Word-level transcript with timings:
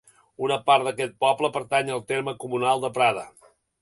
Una 0.45 0.55
part 0.69 0.87
d'aquest 0.87 1.13
poble 1.25 1.51
pertany 1.57 1.91
al 1.97 2.01
terme 2.13 2.35
comunal 2.45 2.83
de 2.87 2.93
Prada. 2.97 3.29